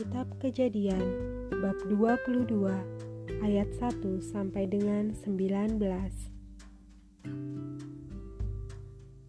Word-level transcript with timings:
kitab 0.00 0.32
Kejadian 0.40 1.04
bab 1.60 1.76
22 1.84 2.48
ayat 3.44 3.68
1 3.76 4.00
sampai 4.24 4.64
dengan 4.64 5.12
19. 5.12 5.76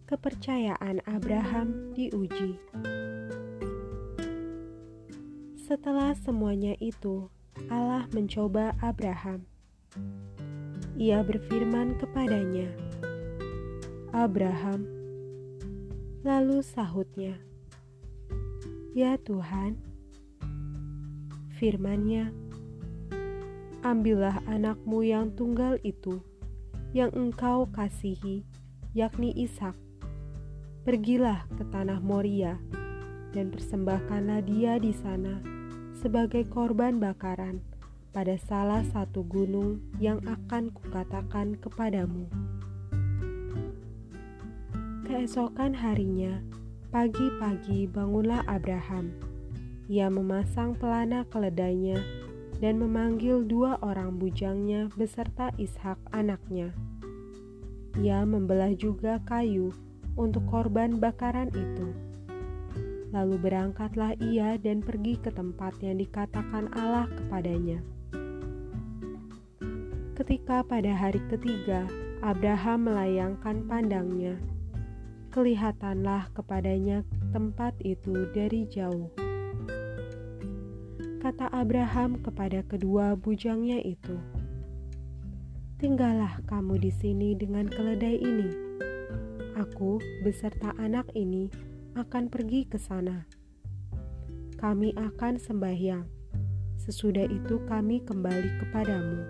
Kepercayaan 0.08 1.04
Abraham 1.04 1.92
diuji. 1.92 2.56
Setelah 5.60 6.16
semuanya 6.16 6.72
itu, 6.80 7.28
Allah 7.68 8.08
mencoba 8.16 8.72
Abraham. 8.80 9.44
Ia 10.96 11.20
berfirman 11.20 12.00
kepadanya, 12.00 12.72
"Abraham." 14.16 14.88
Lalu 16.24 16.64
sahutnya, 16.64 17.36
Ya 18.96 19.20
Tuhan, 19.20 19.91
firmannya, 21.62 22.34
ambillah 23.86 24.42
anakmu 24.50 25.06
yang 25.06 25.30
tunggal 25.38 25.78
itu, 25.86 26.18
yang 26.90 27.14
engkau 27.14 27.70
kasihi, 27.70 28.42
yakni 28.98 29.30
Ishak. 29.30 29.78
Pergilah 30.82 31.46
ke 31.54 31.62
tanah 31.70 32.02
Moria, 32.02 32.58
dan 33.30 33.54
persembahkanlah 33.54 34.42
dia 34.42 34.82
di 34.82 34.90
sana 34.90 35.38
sebagai 36.02 36.42
korban 36.50 36.98
bakaran 36.98 37.62
pada 38.10 38.34
salah 38.42 38.82
satu 38.90 39.22
gunung 39.22 39.86
yang 40.02 40.18
akan 40.26 40.74
kukatakan 40.74 41.54
kepadamu. 41.62 42.26
Keesokan 45.06 45.78
harinya, 45.78 46.42
Pagi-pagi 46.90 47.86
bangunlah 47.86 48.42
Abraham. 48.50 49.31
Ia 49.90 50.06
memasang 50.10 50.78
pelana 50.78 51.26
keledainya 51.26 51.98
dan 52.62 52.78
memanggil 52.78 53.42
dua 53.42 53.82
orang 53.82 54.22
bujangnya 54.22 54.86
beserta 54.94 55.50
Ishak 55.58 55.98
anaknya. 56.14 56.70
Ia 57.98 58.22
membelah 58.22 58.70
juga 58.78 59.18
kayu 59.26 59.74
untuk 60.14 60.46
korban 60.46 61.02
bakaran 61.02 61.50
itu. 61.50 61.90
Lalu 63.12 63.36
berangkatlah 63.36 64.16
ia 64.24 64.56
dan 64.56 64.80
pergi 64.80 65.20
ke 65.20 65.28
tempat 65.28 65.76
yang 65.84 66.00
dikatakan 66.00 66.72
Allah 66.72 67.04
kepadanya. 67.12 67.84
Ketika 70.16 70.64
pada 70.64 70.96
hari 70.96 71.20
ketiga 71.28 71.84
Abraham 72.24 72.88
melayangkan 72.88 73.68
pandangnya, 73.68 74.40
kelihatanlah 75.28 76.32
kepadanya 76.32 77.04
tempat 77.36 77.76
itu 77.84 78.32
dari 78.32 78.64
jauh. 78.68 79.12
Kata 81.32 81.48
Abraham 81.64 82.20
kepada 82.20 82.60
kedua 82.60 83.16
bujangnya 83.16 83.80
itu, 83.80 84.20
"Tinggallah 85.80 86.44
kamu 86.44 86.76
di 86.76 86.92
sini 86.92 87.32
dengan 87.32 87.72
keledai 87.72 88.20
ini. 88.20 88.52
Aku 89.56 89.96
beserta 90.20 90.76
anak 90.76 91.08
ini 91.16 91.48
akan 91.96 92.28
pergi 92.28 92.68
ke 92.68 92.76
sana. 92.76 93.24
Kami 94.60 94.92
akan 94.92 95.40
sembahyang. 95.40 96.04
Sesudah 96.76 97.24
itu, 97.24 97.64
kami 97.64 98.04
kembali 98.04 98.50
kepadamu." 98.60 99.20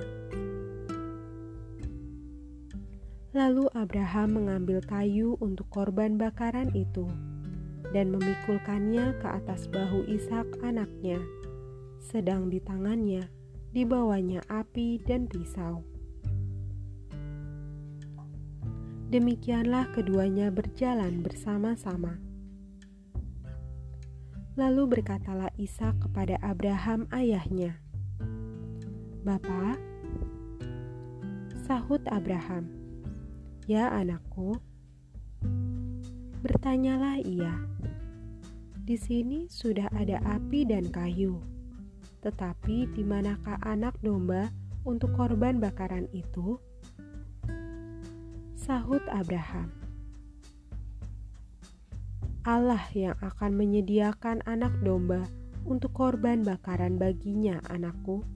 Lalu 3.31 3.71
Abraham 3.79 4.43
mengambil 4.43 4.83
kayu 4.83 5.39
untuk 5.39 5.71
korban 5.71 6.19
bakaran 6.19 6.67
itu 6.75 7.07
dan 7.95 8.11
memikulkannya 8.11 9.23
ke 9.23 9.29
atas 9.31 9.71
bahu 9.71 10.03
Ishak 10.11 10.51
anaknya, 10.67 11.23
sedang 12.03 12.51
di 12.51 12.59
tangannya 12.59 13.31
dibawanya 13.71 14.43
api 14.51 15.01
dan 15.07 15.31
pisau. 15.31 15.87
Demikianlah 19.13 19.93
keduanya 19.95 20.51
berjalan 20.51 21.23
bersama-sama. 21.23 22.19
Lalu 24.59 24.99
berkatalah 24.99 25.49
Ishak 25.57 26.05
kepada 26.05 26.37
Abraham 26.45 27.09
ayahnya, 27.13 27.81
"Bapa," 29.25 29.77
sahut 31.65 32.05
Abraham, 32.09 32.69
Ya 33.65 33.89
anakku, 33.95 34.59
bertanyalah 36.43 37.23
ia. 37.23 37.55
Di 38.83 38.99
sini 38.99 39.47
sudah 39.47 39.87
ada 39.95 40.19
api 40.27 40.67
dan 40.67 40.91
kayu, 40.91 41.39
tetapi 42.23 42.89
di 42.95 43.03
manakah 43.03 43.59
anak 43.67 43.99
domba 43.99 44.49
untuk 44.87 45.13
korban 45.19 45.59
bakaran 45.59 46.07
itu? 46.15 46.57
Sahut 48.55 49.03
Abraham, 49.11 49.75
Allah 52.43 52.83
yang 52.91 53.15
akan 53.23 53.55
menyediakan 53.55 54.43
anak 54.51 54.75
domba 54.83 55.27
untuk 55.63 55.95
korban 55.95 56.43
bakaran 56.43 56.99
baginya, 56.99 57.63
anakku. 57.71 58.27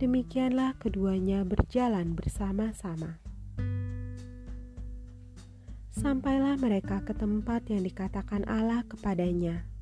Demikianlah 0.00 0.76
keduanya 0.76 1.44
berjalan 1.44 2.16
bersama-sama. 2.16 3.20
Sampailah 5.92 6.60
mereka 6.60 7.00
ke 7.00 7.16
tempat 7.16 7.68
yang 7.72 7.80
dikatakan 7.80 8.44
Allah 8.44 8.84
kepadanya. 8.84 9.75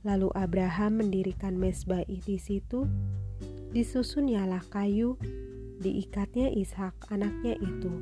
Lalu 0.00 0.32
Abraham 0.32 1.04
mendirikan 1.04 1.60
mesbah 1.60 2.08
di 2.08 2.40
situ, 2.40 2.88
disusun 3.76 4.32
kayu, 4.72 5.20
diikatnya 5.84 6.48
Ishak 6.56 6.96
anaknya 7.12 7.60
itu, 7.60 7.92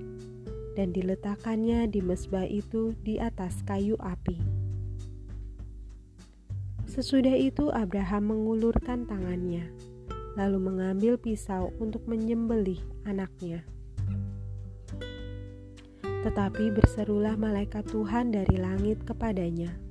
dan 0.79 0.95
diletakkannya 0.95 1.91
di 1.91 1.99
mesbah 1.99 2.47
itu 2.47 2.95
di 3.03 3.19
atas 3.19 3.67
kayu 3.67 3.99
api. 3.99 4.39
Sesudah 6.87 7.35
itu 7.35 7.71
Abraham 7.75 8.31
mengulurkan 8.31 9.03
tangannya, 9.03 9.67
lalu 10.39 10.59
mengambil 10.63 11.19
pisau 11.19 11.75
untuk 11.83 12.07
menyembelih 12.07 12.79
anaknya. 13.11 13.67
Tetapi 16.23 16.75
berserulah 16.75 17.35
malaikat 17.35 17.91
Tuhan 17.91 18.31
dari 18.35 18.55
langit 18.59 19.03
kepadanya, 19.03 19.88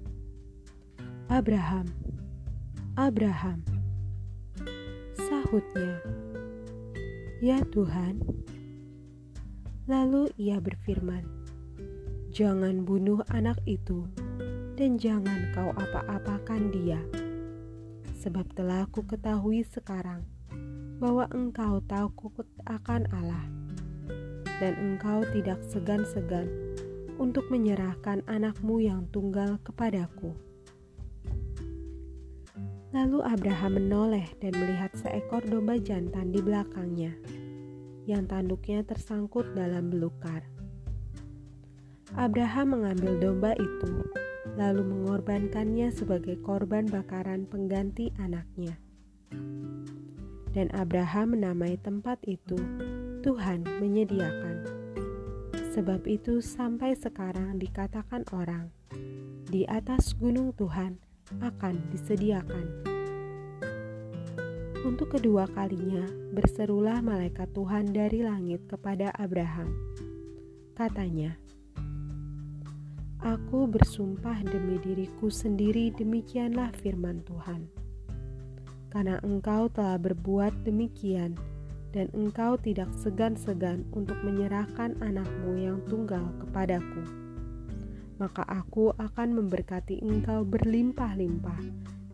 "Abraham, 1.27 1.91
Abraham!" 2.95 3.59
Sahutnya, 5.19 5.99
"Ya 7.43 7.59
Tuhan." 7.67 8.23
Lalu 9.91 10.31
ia 10.39 10.63
berfirman, 10.63 11.27
"Jangan 12.31 12.87
bunuh 12.87 13.23
anak 13.27 13.59
itu, 13.67 14.07
dan 14.79 14.95
jangan 14.95 15.51
kau 15.51 15.75
apa-apakan 15.75 16.71
dia, 16.71 17.03
sebab 18.23 18.47
telah 18.55 18.87
ku 18.87 19.03
ketahui 19.03 19.67
sekarang 19.67 20.23
bahwa 20.97 21.27
engkau 21.35 21.83
takut 21.83 22.47
akan 22.63 23.03
Allah, 23.11 23.45
dan 24.63 24.79
engkau 24.79 25.27
tidak 25.35 25.59
segan-segan 25.67 26.47
untuk 27.19 27.51
menyerahkan 27.51 28.23
anakmu 28.31 28.79
yang 28.79 29.03
tunggal 29.11 29.59
kepadaku. 29.65 30.46
Lalu 32.97 33.21
Abraham 33.21 33.77
menoleh 33.77 34.25
dan 34.41 34.57
melihat 34.57 34.89
seekor 34.97 35.45
domba 35.45 35.77
jantan 35.77 36.33
di 36.33 36.41
belakangnya, 36.41 37.13
yang 38.09 38.25
tanduknya 38.25 38.81
tersangkut 38.81 39.53
dalam 39.53 39.93
belukar. 39.93 40.41
Abraham 42.17 42.73
mengambil 42.73 43.21
domba 43.21 43.53
itu, 43.53 44.01
lalu 44.57 44.81
mengorbankannya 44.81 45.93
sebagai 45.93 46.41
korban 46.41 46.89
bakaran 46.89 47.45
pengganti 47.45 48.09
anaknya. 48.17 48.81
Dan 50.57 50.73
Abraham 50.73 51.37
menamai 51.37 51.77
tempat 51.77 52.17
itu 52.25 52.57
Tuhan 53.21 53.61
menyediakan. 53.77 54.65
Sebab 55.77 56.01
itu 56.09 56.41
sampai 56.41 56.97
sekarang 56.97 57.61
dikatakan 57.61 58.25
orang, 58.33 58.73
di 59.45 59.69
atas 59.69 60.17
gunung 60.17 60.49
Tuhan 60.57 61.06
akan 61.39 61.79
disediakan. 61.91 62.65
Untuk 64.85 65.15
kedua 65.15 65.47
kalinya 65.51 66.07
berserulah 66.31 67.03
malaikat 67.03 67.51
Tuhan 67.51 67.91
dari 67.91 68.23
langit 68.23 68.65
kepada 68.71 69.11
Abraham. 69.17 69.73
Katanya, 70.77 71.35
Aku 73.25 73.65
bersumpah 73.65 74.45
demi 74.45 74.77
diriku 74.77 75.27
sendiri 75.27 75.89
demikianlah 75.89 76.69
firman 76.79 77.25
Tuhan 77.25 77.87
karena 78.91 79.19
engkau 79.23 79.67
telah 79.71 79.99
berbuat 79.99 80.63
demikian, 80.63 81.35
dan 81.91 82.09
engkau 82.15 82.57
tidak 82.59 82.89
segan-segan 82.97 83.85
untuk 83.93 84.17
menyerahkan 84.23 84.95
anakmu 85.03 85.53
yang 85.59 85.79
tunggal 85.85 86.23
kepadaku. 86.41 87.26
Maka 88.17 88.41
aku 88.49 88.97
akan 88.97 89.37
memberkati 89.37 90.01
engkau 90.01 90.41
berlimpah-limpah 90.41 91.61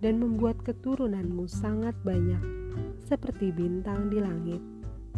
dan 0.04 0.20
membuat 0.20 0.60
keturunanmu 0.68 1.48
sangat 1.48 1.96
banyak, 2.04 2.44
seperti 3.08 3.56
bintang 3.56 4.12
di 4.12 4.20
langit 4.20 4.60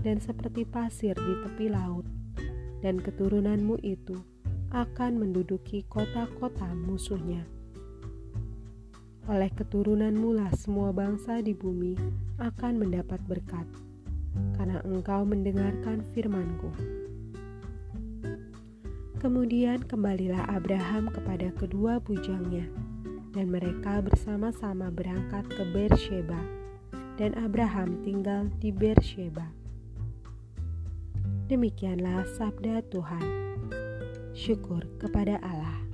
dan 0.05 0.21
seperti 0.21 0.61
pasir 0.61 1.17
di 1.17 1.33
tepi 1.41 1.73
laut. 1.73 2.05
Dan 2.85 3.01
keturunanmu 3.01 3.81
itu 3.81 4.13
akan 4.69 5.17
menduduki 5.17 5.81
kota-kota 5.89 6.69
musuhnya. 6.77 7.41
Oleh 9.25 9.49
keturunanmu 9.49 10.37
lah 10.37 10.53
semua 10.53 10.93
bangsa 10.93 11.41
di 11.41 11.57
bumi 11.57 11.97
akan 12.37 12.77
mendapat 12.77 13.17
berkat, 13.25 13.65
karena 14.53 14.85
engkau 14.85 15.25
mendengarkan 15.25 16.05
firmanku. 16.13 16.69
Kemudian 19.25 19.81
kembalilah 19.81 20.45
Abraham 20.53 21.09
kepada 21.09 21.49
kedua 21.57 21.97
bujangnya, 21.97 22.69
dan 23.33 23.49
mereka 23.49 23.97
bersama-sama 24.05 24.93
berangkat 24.93 25.49
ke 25.49 25.65
Beersheba, 25.73 26.37
dan 27.17 27.33
Abraham 27.33 28.05
tinggal 28.05 28.53
di 28.61 28.69
Beersheba. 28.69 29.49
Demikianlah 31.49 32.29
sabda 32.37 32.85
Tuhan. 32.93 33.25
Syukur 34.37 34.85
kepada 35.01 35.41
Allah. 35.41 35.84